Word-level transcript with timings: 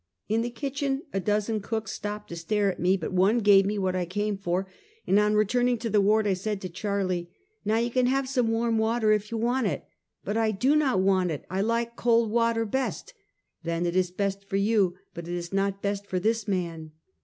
In 0.27 0.41
the 0.41 0.49
kitchen 0.49 1.03
a 1.13 1.19
dozen 1.19 1.61
cooks 1.61 1.91
stopped 1.91 2.29
to 2.29 2.35
stare 2.35 2.71
at 2.71 2.79
me, 2.79 2.97
but 2.97 3.13
one 3.13 3.37
gave 3.37 3.67
me 3.67 3.77
what 3.77 3.95
I 3.95 4.07
came 4.07 4.35
for, 4.35 4.65
and 5.05 5.19
on 5.19 5.35
returning 5.35 5.77
to 5.77 5.91
the 5.91 6.01
ward 6.01 6.25
I 6.25 6.33
said 6.33 6.59
to 6.61 6.69
Charlie:" 6.69 7.29
ISTow 7.67 7.83
you 7.85 7.91
can 7.91 8.05
have 8.07 8.27
some 8.27 8.49
warm 8.49 8.79
water, 8.79 9.11
if 9.11 9.29
you 9.29 9.37
want 9.37 9.67
it."" 9.67 9.85
But 10.25 10.37
I 10.37 10.49
do 10.49 10.75
not 10.75 11.01
want 11.01 11.29
it! 11.29 11.45
I 11.51 11.61
like 11.61 11.97
cold 11.97 12.31
water 12.31 12.65
best!"" 12.65 13.13
Then 13.63 13.85
it 13.85 13.95
is 13.95 14.09
best 14.09 14.43
for 14.49 14.55
you, 14.55 14.95
but 15.13 15.27
it 15.27 15.35
is 15.35 15.53
not 15.53 15.83
best 15.83 16.07
for 16.07 16.19
this 16.19 16.47
man! 16.47 16.93